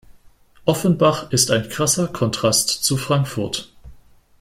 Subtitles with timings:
[0.65, 3.71] Offenbach ist ein krasser Kontrast zu Frankfurt.